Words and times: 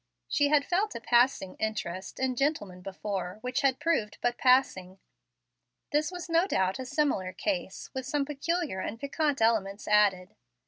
She 0.27 0.47
had 0.47 0.65
felt 0.65 0.95
a 0.95 0.99
passing 0.99 1.55
interest 1.59 2.19
in 2.19 2.35
gentlemen 2.35 2.81
before, 2.81 3.37
which 3.41 3.61
had 3.61 3.79
proved 3.79 4.17
but 4.19 4.35
passing. 4.35 4.97
This 5.91 6.11
was 6.11 6.27
no 6.27 6.47
doubt 6.47 6.79
a 6.79 6.85
similar 6.87 7.31
case, 7.33 7.91
with 7.93 8.07
some 8.07 8.25
peculiar 8.25 8.79
and 8.79 8.99
piquant 8.99 9.43
elements 9.43 9.87
added. 9.87 10.33